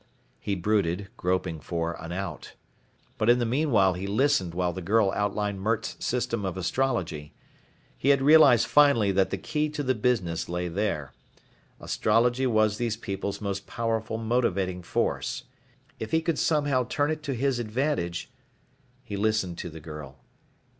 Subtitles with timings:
[0.39, 2.55] He brooded, groping for an out.
[3.19, 7.35] But in the meanwhile he listened while the girl outlined Mert's system of astrology.
[7.99, 11.13] He had realized finally that the key to the business lay there.
[11.79, 15.43] Astrology was these people's most powerful motivating force.
[15.99, 18.31] If he could somehow turn it to his advantage
[19.03, 20.17] He listened to the girl.